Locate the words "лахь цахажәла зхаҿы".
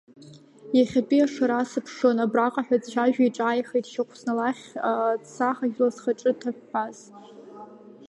4.37-6.31